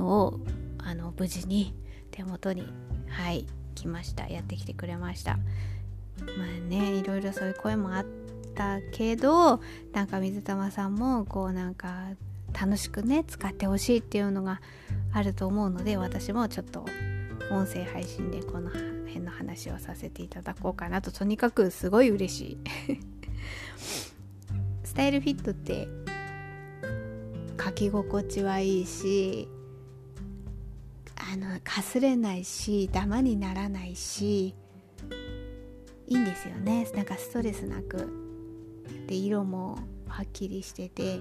[0.78, 1.74] あの無事に
[2.10, 2.66] 手元に
[3.08, 4.26] はい来ました。
[4.26, 5.36] やってきてくれました。
[5.36, 8.06] まあねいろいろそういう声もあっ
[8.54, 9.60] たけど
[9.92, 12.08] なんか水玉さんもこうなんか
[12.60, 14.60] 楽しくね使ってほしいっていうのが
[15.12, 16.86] あると思うので私もちょっと
[17.50, 22.58] 音声配信でこの辺の話をさせていただこうかなととにかくすごい嬉しい。
[24.84, 25.88] スタイルフィットって
[27.62, 29.48] 書き心地はいいし
[31.16, 34.54] あのかすれないしダマにならないし
[36.06, 36.88] いいんですよね。
[36.94, 38.08] なんかストレスなく。
[39.06, 41.20] で色もはっきりしてて。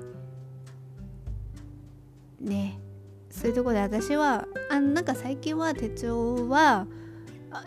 [2.40, 2.80] ね。
[3.30, 6.88] そういうとこで私はあなんか最近は手帳は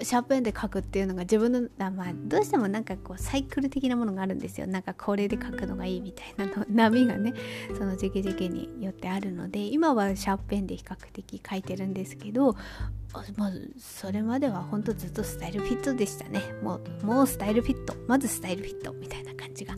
[0.03, 4.67] シャープペンで書くっていうのが自分のまあどうしてもなんかこうサイクル的なものがあるんですよ。
[4.67, 6.67] なんかこれで書くのがいいみたいなの。
[6.71, 7.35] 波がね
[7.77, 12.57] その時期時期によってあるので今はシャープペンで比較的書いてるんですけど
[13.37, 16.41] まあ、それまでは本当ずっとスタイルフィットでしたね。
[16.63, 17.95] もうもうスタイルフィット。
[18.07, 19.75] まずスタイルフィットみたいな感じが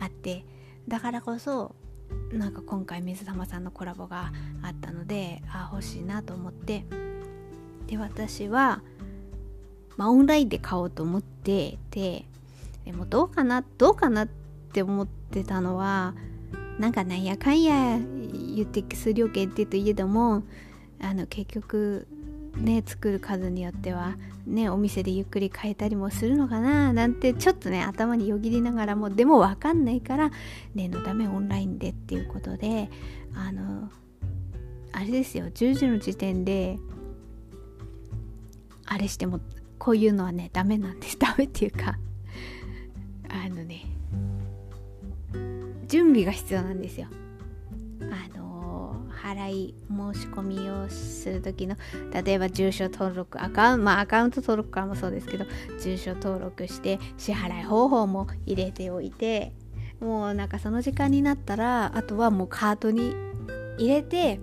[0.00, 0.44] あって。
[0.88, 1.76] だからこそ
[2.32, 6.84] なんか今回水玉さんのコラボがあったのであ欲しいなと思って。
[7.86, 8.80] で私は
[9.96, 12.24] まあ、オンラインで買おうと思ってて
[12.84, 14.28] でもどうかなどうかなっ
[14.72, 16.14] て思ってたのは
[16.78, 20.42] なんかなんやかんや言って数量限定といえども
[21.00, 22.06] あの結局
[22.56, 30.30] ね作る数によってはねお店でゆっくり買えたりもするのかななんてちょっとね頭によぎりながらもでも分かんないから
[30.74, 32.90] 念のためオンラインでっていうことで
[33.34, 33.90] あの
[34.92, 36.78] あれですよ10時の時点で
[38.86, 39.40] あれしても
[39.78, 41.18] こういうのはねダメなんです。
[41.18, 41.98] ダメっていうか
[43.28, 43.84] あのね
[45.88, 47.08] 準備が必要なんですよ。
[48.02, 48.41] あの
[49.22, 51.76] 払い申し込みをする時の
[52.12, 55.44] 例えば住所登録アカウントまあアカウント登録からもそうですけど
[55.80, 59.52] 住所登録して支払い方法も入れておいて
[60.00, 63.14] もうなんかその時間になったらあとはもうカートに
[63.78, 64.40] 入れて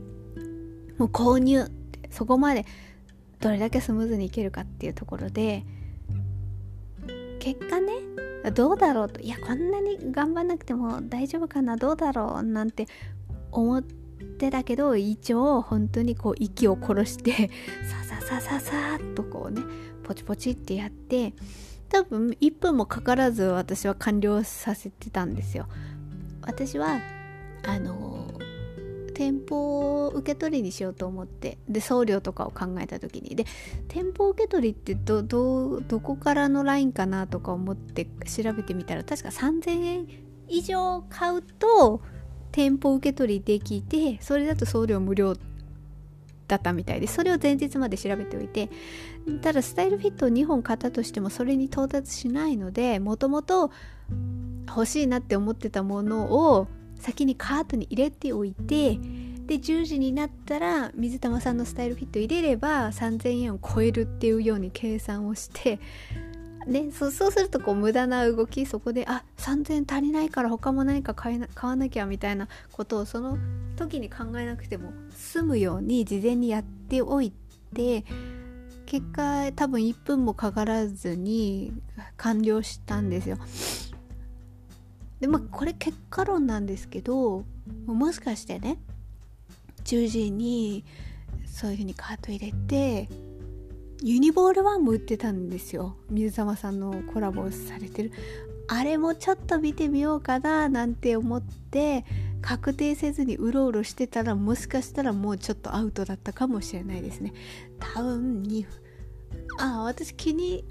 [0.97, 1.69] もう購入
[2.09, 2.65] そこまで
[3.41, 5.65] どれだけスムーズにいけるかっていうところで
[7.39, 7.93] 結果ね
[8.53, 12.87] どうだろうといやこんなに頑張んなくても大丈夫かなどうだろうなんて
[13.51, 13.83] 思っ
[14.39, 17.51] てたけど一応本当にこう息を殺して
[17.85, 19.61] さささささっとこうね
[20.03, 21.33] ポチポチってやって
[21.89, 25.67] 多分1分もかからず私は完了させてたんですよ。
[26.41, 26.99] 私は
[27.65, 28.27] あの
[29.13, 33.35] 店舗受け取りにしようと思ってで送料とかを考えた時に。
[33.35, 33.45] で
[33.87, 40.07] 店舗受け取りってどどどこからのラインかなとか思って調べてみたら確か3000円
[40.47, 42.01] 以上買うと
[42.51, 45.35] 店舗受け取りできてそれだと送料無料
[46.47, 48.69] だったみたいでそれを前日まで調べておいて
[49.41, 53.71] ただスタイルフィットを2本買ったとしてもそれに到達しないのでもともと
[54.67, 56.67] 欲しいなって思ってたものを
[56.99, 58.97] 先にカートに入れておいて
[59.45, 65.79] で10時になったら水玉さんのスタイルフィット入れれば3000円を超えるっていうように計算をして
[66.67, 73.37] ね、そうするとこう無駄な動きそこであ3000円足りないから他も何か買えな買わなきゃみたいなことをその
[73.75, 77.33] 時に考えなくても済むように事前にやっておい
[77.73, 78.03] て
[78.85, 81.73] 結果多分1分もかからずに
[82.17, 83.37] 完了したんですよ。
[85.19, 87.45] でまあこれ結果論なんですけど
[87.85, 88.77] もしかしてね
[89.83, 90.85] 10時に
[91.45, 93.09] そういうふうにカート入れて
[94.01, 95.97] ユニボール1も売ってたんですよ。
[96.09, 98.11] 水玉さんのコラボされてる。
[98.67, 102.05] あれもちょっと見てみようかななんて思って
[102.41, 107.33] 確定せずにうろうろしてたらもしかしたらもうちょっとアウトだったかもしれないですね。
[107.79, 108.43] 多分
[109.59, 110.63] ああ私気に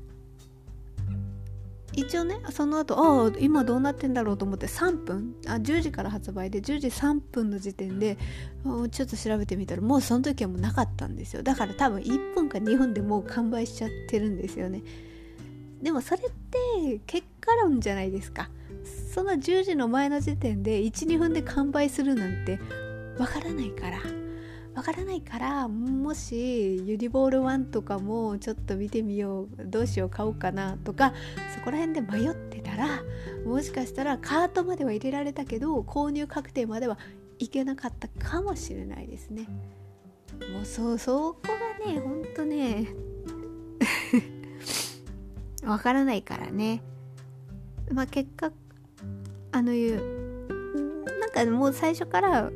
[1.99, 8.17] 一応ねその後ああ今どうなってんだろうと思って3分あ10時から発売で10時3分の時点で
[8.91, 11.43] ちょっと調べてみたらもうその時はもうなかったんですよ。
[11.43, 14.83] だから多分1分か2分でもう完売しちゃってるんですよね。
[15.83, 18.51] でもそれって結果論じゃないですか。
[19.13, 22.61] その10時の前の時点で12分で完売するなんて
[23.19, 23.99] わからないから
[24.79, 31.15] わからないからもしユニボール1とかもちょっと見てみようどうしよう買おうかなとか
[31.57, 33.03] そこら辺で迷ってたら
[33.45, 36.97] もしかしたらカートまでは入れられたけど購入確定までは
[37.41, 39.49] いけなかったかもしれないですね。
[40.55, 41.41] もうそうそこ
[41.83, 42.87] がねほんとね
[45.67, 46.85] わからないからね。
[47.91, 48.53] まあ結果
[49.51, 52.53] あのいうなんかもう最初から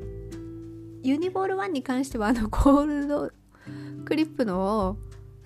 [1.02, 3.30] ユニボール1に関してはあのゴールド
[4.04, 4.96] クリップのを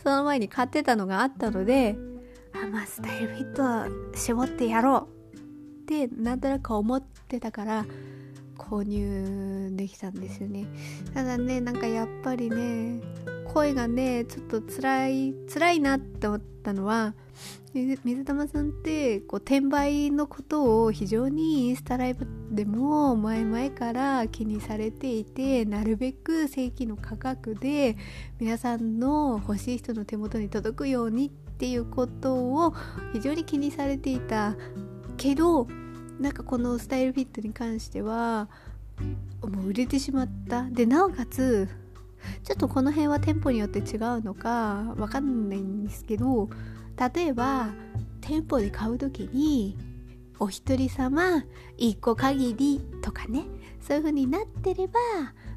[0.02, 1.96] その前に買ってたのがあったので
[2.54, 5.40] あまあスタイルフィット絞ってやろうっ
[5.86, 7.86] てなんとなく思ってたから
[8.68, 10.66] 購入できたんですよね。
[11.14, 13.00] ただねなんかやっぱりね
[13.52, 17.14] 声がねちょっと辛い辛いなって思ったのは
[17.74, 27.96] 水玉さんってこう転売のことを非常にインスタライブでも前々から気にされていてなるべく正規の価格で
[28.40, 32.74] 皆さんの欲しい人の手元に届くようにっていうことを
[33.12, 34.56] 非常に気にされていた
[35.16, 35.66] けど
[36.20, 38.48] なんかこのスタイルフィットに関しては
[39.42, 40.64] もう売れてしまった。
[40.64, 41.68] でなおかつ
[42.42, 46.48] ちょっとこの辺は店舗によって違うのかわかんないんですけど
[47.14, 47.68] 例えば
[48.20, 49.78] 店舗で買う時に
[50.38, 51.44] お一人様
[51.78, 53.44] 1個限りとかね
[53.80, 54.98] そういう風になってれば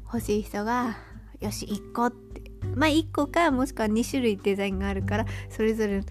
[0.04, 0.96] 欲しい人が
[1.40, 2.40] よし1個って。
[2.76, 6.02] まあ1個かもしくは2種類デザインがあるからそれぞれ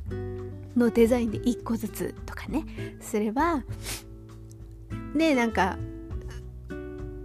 [0.75, 2.65] のデザインで1個ずつとかね
[2.99, 3.63] すれば
[5.16, 5.78] ねなんか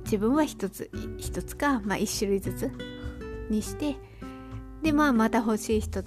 [0.04, 2.70] 自分は1つ1つか、まあ、1種類ずつ
[3.50, 3.96] にして
[4.82, 6.02] でまあまた欲しい人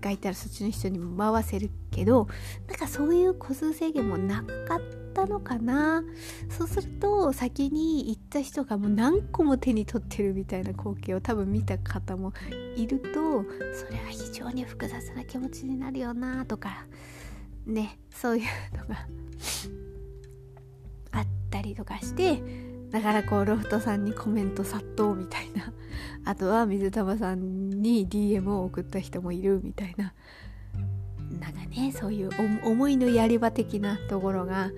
[0.00, 2.26] がいたらそっちの人にも回せるけど
[2.66, 4.80] なんかそういう個数制限もなかっ
[5.14, 6.02] たのかな。
[6.48, 12.32] そうすると先に行った人がもう何個も手に取ってるみたいな光景を多分見た方も
[12.76, 13.10] いると
[13.74, 16.86] それは非常に複雑な気持ちになるよなとか
[17.66, 19.06] ねそういうのが
[21.52, 22.42] ったりとかして
[22.90, 25.72] だからこうロフトさんにコメント殺到みたいな
[26.24, 30.14] あとは水玉さんに DM を送った人もいるみたいな
[31.38, 32.30] なんかねそういう
[32.64, 34.70] 思いのやり場的なところが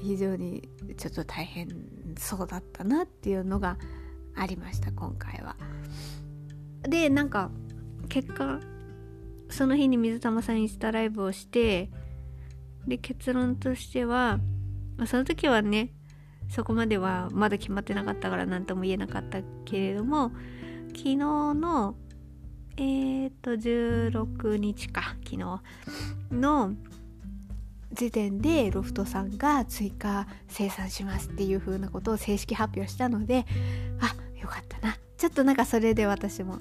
[0.00, 1.68] 非常にちょっと大変
[2.16, 3.76] そうだったなっていうのが
[4.34, 5.56] ありました今回は。
[6.82, 7.50] でなんか
[8.08, 8.60] 結果
[9.50, 11.90] その日に水玉さんインスタライブをして
[12.86, 14.40] で結論としては
[15.00, 15.88] まあ、その時はね
[16.50, 20.30] そこまではまだ決まってなかったから何とも言えなかったけれども
[20.88, 21.94] 昨日の
[22.76, 25.60] えっ、と16日か昨日
[26.30, 26.74] の
[27.92, 33.46] 時点でロフトさんが追加生産しますっていう風なことを正式発表したので
[34.00, 34.96] あよかったな。
[35.16, 36.58] ちょっとなんかそれで私も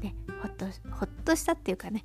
[0.00, 2.04] ねほっとほっとしたっていうかね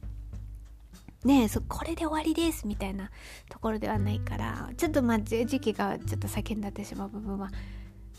[1.23, 3.11] ねそこれで終わりですみたいな
[3.49, 7.49] ところではないからちょっとまあ時期がちょっと先になってしまう部分は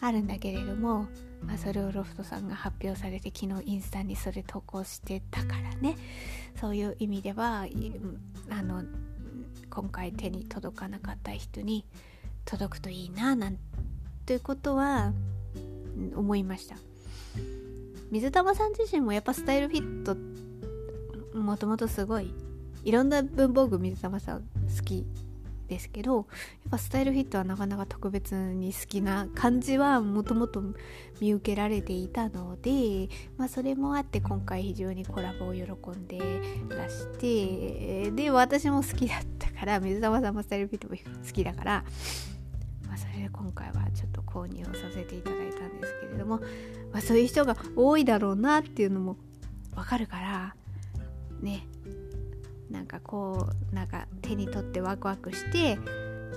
[0.00, 1.07] あるんだけれども、
[1.42, 5.96] まあ、それをロフトさんが発表されて昨日インスタにそれ投稿してたからね。
[6.61, 7.66] そういう意味では
[8.50, 8.84] あの
[9.70, 11.84] 今回手に届かなかった人に
[12.44, 13.59] 届くといいななん
[14.26, 15.12] ていうことは
[16.14, 16.76] 思いました。
[18.11, 20.16] 水玉さん自身もやっぱスタイルフィット
[21.38, 22.32] もともとすごい
[22.85, 25.07] いろんな文房具水玉さん好き
[25.68, 26.24] ですけどやっ
[26.70, 30.62] ぱスタイルフィットはなかなか特別に好きな感じはもともと
[31.20, 33.09] 見受けられていたので、
[33.39, 35.62] まあ、それもあって今回非常にコラボを喜
[35.99, 36.18] んで
[36.68, 41.85] らしてで私も好きだったから水沢さんもスタイルフィットも好きだから、
[42.87, 46.41] まあ、それで今回はちょっと購入をさせていただいたんですけれども、
[46.93, 49.16] まあ、そういう人が多いだろうなっていうのも
[49.74, 50.55] わかるから
[51.41, 51.66] ね。
[52.74, 55.78] なんかこうなんか手に取ってワクワクして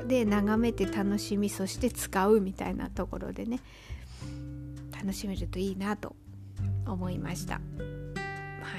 [0.07, 3.59] で眺めて楽しみそして使うみたいなところでね
[4.95, 6.15] 楽しめるといいなと
[6.85, 7.55] 思いました。
[7.55, 7.61] は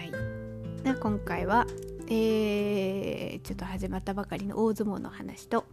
[0.03, 0.83] い。
[0.85, 1.67] で今回は、
[2.09, 5.65] えー、ちょっと始まったばかりの大相撲の話と、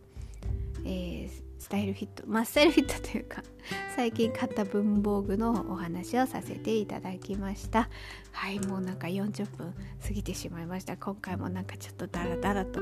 [0.83, 3.41] えー、スタイルフィットまあスタイルフィットというか
[3.95, 7.89] 最近買った文房具のお話をさせていただきました。
[8.33, 10.95] はいもうなんか40分過ぎてしまいました。
[10.95, 12.81] 今回もなんかちょっとダラダラと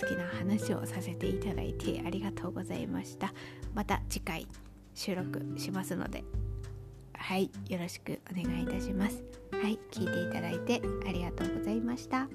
[0.00, 3.32] 好きな話をさせていただいてありがとうございました。
[3.72, 4.48] また次回
[4.96, 6.24] 収録しますので。
[7.14, 9.22] はいよろしくお願いいたします。
[9.52, 12.26] はい聞いていただいてありがとうございました。